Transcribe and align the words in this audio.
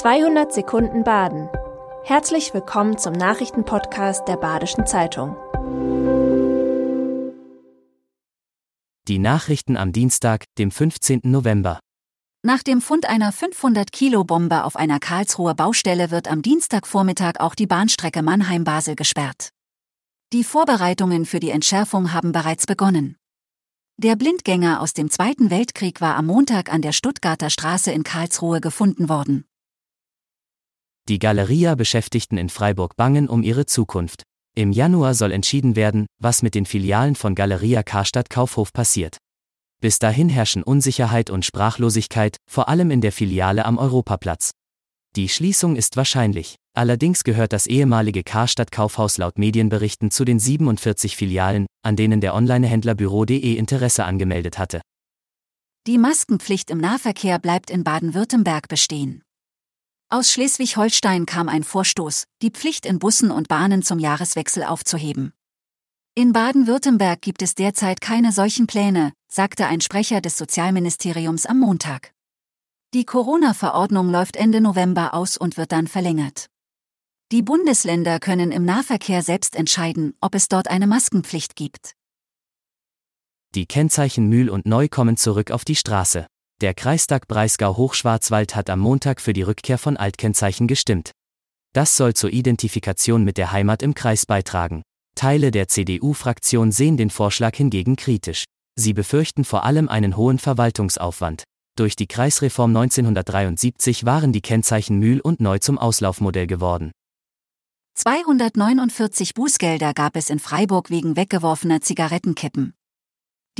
200 0.00 0.50
Sekunden 0.50 1.04
Baden. 1.04 1.50
Herzlich 2.04 2.54
willkommen 2.54 2.96
zum 2.96 3.12
Nachrichtenpodcast 3.12 4.26
der 4.26 4.38
Badischen 4.38 4.86
Zeitung. 4.86 5.36
Die 9.08 9.18
Nachrichten 9.18 9.76
am 9.76 9.92
Dienstag, 9.92 10.46
dem 10.56 10.70
15. 10.70 11.20
November. 11.24 11.80
Nach 12.42 12.62
dem 12.62 12.80
Fund 12.80 13.10
einer 13.10 13.30
500-Kilo-Bombe 13.30 14.64
auf 14.64 14.74
einer 14.76 15.00
Karlsruher 15.00 15.54
Baustelle 15.54 16.10
wird 16.10 16.28
am 16.28 16.40
Dienstagvormittag 16.40 17.34
auch 17.38 17.54
die 17.54 17.66
Bahnstrecke 17.66 18.22
Mannheim-Basel 18.22 18.96
gesperrt. 18.96 19.50
Die 20.32 20.44
Vorbereitungen 20.44 21.26
für 21.26 21.40
die 21.40 21.50
Entschärfung 21.50 22.14
haben 22.14 22.32
bereits 22.32 22.64
begonnen. 22.64 23.16
Der 23.98 24.16
Blindgänger 24.16 24.80
aus 24.80 24.94
dem 24.94 25.10
Zweiten 25.10 25.50
Weltkrieg 25.50 26.00
war 26.00 26.16
am 26.16 26.24
Montag 26.24 26.72
an 26.72 26.80
der 26.80 26.92
Stuttgarter 26.92 27.50
Straße 27.50 27.92
in 27.92 28.02
Karlsruhe 28.02 28.62
gefunden 28.62 29.10
worden. 29.10 29.44
Die 31.10 31.18
Galeria-Beschäftigten 31.18 32.38
in 32.38 32.48
Freiburg 32.48 32.94
bangen 32.94 33.28
um 33.28 33.42
ihre 33.42 33.66
Zukunft. 33.66 34.22
Im 34.54 34.70
Januar 34.70 35.14
soll 35.14 35.32
entschieden 35.32 35.74
werden, 35.74 36.06
was 36.20 36.40
mit 36.40 36.54
den 36.54 36.66
Filialen 36.66 37.16
von 37.16 37.34
Galeria 37.34 37.82
Karstadt 37.82 38.30
Kaufhof 38.30 38.72
passiert. 38.72 39.18
Bis 39.80 39.98
dahin 39.98 40.28
herrschen 40.28 40.62
Unsicherheit 40.62 41.28
und 41.28 41.44
Sprachlosigkeit, 41.44 42.36
vor 42.48 42.68
allem 42.68 42.92
in 42.92 43.00
der 43.00 43.10
Filiale 43.10 43.64
am 43.64 43.76
Europaplatz. 43.76 44.52
Die 45.16 45.28
Schließung 45.28 45.74
ist 45.74 45.96
wahrscheinlich. 45.96 46.54
Allerdings 46.76 47.24
gehört 47.24 47.52
das 47.52 47.66
ehemalige 47.66 48.22
Karstadt 48.22 48.70
Kaufhaus 48.70 49.18
laut 49.18 49.36
Medienberichten 49.36 50.12
zu 50.12 50.24
den 50.24 50.38
47 50.38 51.16
Filialen, 51.16 51.66
an 51.82 51.96
denen 51.96 52.20
der 52.20 52.36
Onlinehändler 52.36 52.94
Büro.de 52.94 53.56
Interesse 53.56 54.04
angemeldet 54.04 54.60
hatte. 54.60 54.80
Die 55.88 55.98
Maskenpflicht 55.98 56.70
im 56.70 56.78
Nahverkehr 56.78 57.40
bleibt 57.40 57.68
in 57.68 57.82
Baden-Württemberg 57.82 58.68
bestehen. 58.68 59.22
Aus 60.12 60.32
Schleswig-Holstein 60.32 61.24
kam 61.24 61.48
ein 61.48 61.62
Vorstoß, 61.62 62.24
die 62.42 62.50
Pflicht 62.50 62.84
in 62.84 62.98
Bussen 62.98 63.30
und 63.30 63.46
Bahnen 63.46 63.84
zum 63.84 64.00
Jahreswechsel 64.00 64.64
aufzuheben. 64.64 65.32
In 66.16 66.32
Baden-Württemberg 66.32 67.22
gibt 67.22 67.42
es 67.42 67.54
derzeit 67.54 68.00
keine 68.00 68.32
solchen 68.32 68.66
Pläne, 68.66 69.12
sagte 69.28 69.68
ein 69.68 69.80
Sprecher 69.80 70.20
des 70.20 70.36
Sozialministeriums 70.36 71.46
am 71.46 71.60
Montag. 71.60 72.12
Die 72.92 73.04
Corona-Verordnung 73.04 74.10
läuft 74.10 74.34
Ende 74.34 74.60
November 74.60 75.14
aus 75.14 75.36
und 75.36 75.56
wird 75.56 75.70
dann 75.70 75.86
verlängert. 75.86 76.46
Die 77.30 77.42
Bundesländer 77.42 78.18
können 78.18 78.50
im 78.50 78.64
Nahverkehr 78.64 79.22
selbst 79.22 79.54
entscheiden, 79.54 80.14
ob 80.20 80.34
es 80.34 80.48
dort 80.48 80.66
eine 80.66 80.88
Maskenpflicht 80.88 81.54
gibt. 81.54 81.94
Die 83.54 83.66
Kennzeichen 83.66 84.28
Mühl 84.28 84.50
und 84.50 84.66
Neu 84.66 84.88
kommen 84.88 85.16
zurück 85.16 85.52
auf 85.52 85.64
die 85.64 85.76
Straße. 85.76 86.26
Der 86.60 86.74
Kreistag 86.74 87.26
Breisgau-Hochschwarzwald 87.26 88.54
hat 88.54 88.68
am 88.68 88.80
Montag 88.80 89.22
für 89.22 89.32
die 89.32 89.40
Rückkehr 89.40 89.78
von 89.78 89.96
Altkennzeichen 89.96 90.66
gestimmt. 90.66 91.12
Das 91.72 91.96
soll 91.96 92.12
zur 92.12 92.30
Identifikation 92.34 93.24
mit 93.24 93.38
der 93.38 93.50
Heimat 93.50 93.82
im 93.82 93.94
Kreis 93.94 94.26
beitragen. 94.26 94.82
Teile 95.14 95.52
der 95.52 95.68
CDU-Fraktion 95.68 96.70
sehen 96.70 96.98
den 96.98 97.08
Vorschlag 97.08 97.56
hingegen 97.56 97.96
kritisch. 97.96 98.44
Sie 98.76 98.92
befürchten 98.92 99.44
vor 99.44 99.64
allem 99.64 99.88
einen 99.88 100.18
hohen 100.18 100.38
Verwaltungsaufwand. 100.38 101.44
Durch 101.76 101.96
die 101.96 102.06
Kreisreform 102.06 102.76
1973 102.76 104.04
waren 104.04 104.32
die 104.32 104.42
Kennzeichen 104.42 104.98
Mühl 104.98 105.20
und 105.20 105.40
Neu 105.40 105.60
zum 105.60 105.78
Auslaufmodell 105.78 106.46
geworden. 106.46 106.92
249 107.94 109.32
Bußgelder 109.32 109.94
gab 109.94 110.14
es 110.14 110.28
in 110.28 110.38
Freiburg 110.38 110.90
wegen 110.90 111.16
weggeworfener 111.16 111.80
Zigarettenkippen. 111.80 112.74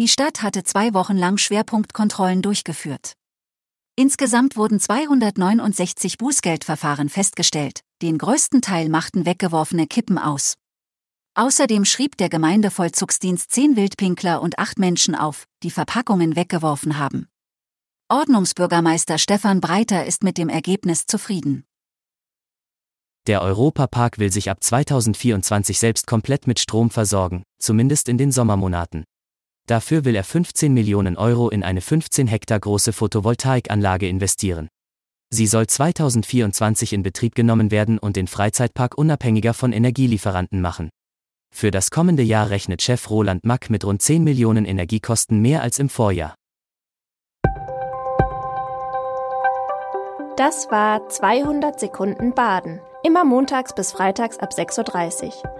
Die 0.00 0.08
Stadt 0.08 0.40
hatte 0.40 0.62
zwei 0.62 0.94
Wochen 0.94 1.18
lang 1.18 1.36
Schwerpunktkontrollen 1.36 2.40
durchgeführt. 2.40 3.18
Insgesamt 3.96 4.56
wurden 4.56 4.80
269 4.80 6.16
Bußgeldverfahren 6.16 7.10
festgestellt, 7.10 7.82
den 8.00 8.16
größten 8.16 8.62
Teil 8.62 8.88
machten 8.88 9.26
weggeworfene 9.26 9.86
Kippen 9.86 10.16
aus. 10.16 10.54
Außerdem 11.34 11.84
schrieb 11.84 12.16
der 12.16 12.30
Gemeindevollzugsdienst 12.30 13.50
zehn 13.50 13.76
Wildpinkler 13.76 14.40
und 14.40 14.58
acht 14.58 14.78
Menschen 14.78 15.14
auf, 15.14 15.44
die 15.62 15.70
Verpackungen 15.70 16.34
weggeworfen 16.34 16.96
haben. 16.96 17.26
Ordnungsbürgermeister 18.08 19.18
Stefan 19.18 19.60
Breiter 19.60 20.06
ist 20.06 20.24
mit 20.24 20.38
dem 20.38 20.48
Ergebnis 20.48 21.04
zufrieden. 21.04 21.66
Der 23.26 23.42
Europapark 23.42 24.18
will 24.18 24.32
sich 24.32 24.48
ab 24.48 24.64
2024 24.64 25.78
selbst 25.78 26.06
komplett 26.06 26.46
mit 26.46 26.58
Strom 26.58 26.88
versorgen, 26.88 27.42
zumindest 27.58 28.08
in 28.08 28.16
den 28.16 28.32
Sommermonaten. 28.32 29.04
Dafür 29.70 30.04
will 30.04 30.16
er 30.16 30.24
15 30.24 30.74
Millionen 30.74 31.16
Euro 31.16 31.48
in 31.48 31.62
eine 31.62 31.80
15 31.80 32.26
Hektar 32.26 32.58
große 32.58 32.92
Photovoltaikanlage 32.92 34.08
investieren. 34.08 34.66
Sie 35.32 35.46
soll 35.46 35.68
2024 35.68 36.92
in 36.92 37.04
Betrieb 37.04 37.36
genommen 37.36 37.70
werden 37.70 38.00
und 38.00 38.16
den 38.16 38.26
Freizeitpark 38.26 38.98
unabhängiger 38.98 39.54
von 39.54 39.72
Energielieferanten 39.72 40.60
machen. 40.60 40.90
Für 41.54 41.70
das 41.70 41.92
kommende 41.92 42.24
Jahr 42.24 42.50
rechnet 42.50 42.82
Chef 42.82 43.10
Roland 43.10 43.44
Mack 43.44 43.70
mit 43.70 43.84
rund 43.84 44.02
10 44.02 44.24
Millionen 44.24 44.64
Energiekosten 44.64 45.40
mehr 45.40 45.62
als 45.62 45.78
im 45.78 45.88
Vorjahr. 45.88 46.34
Das 50.36 50.68
war 50.72 51.08
200 51.08 51.78
Sekunden 51.78 52.34
Baden. 52.34 52.80
Immer 53.04 53.24
montags 53.24 53.72
bis 53.72 53.92
freitags 53.92 54.38
ab 54.38 54.50
6.30 54.52 55.26
Uhr. 55.26 55.59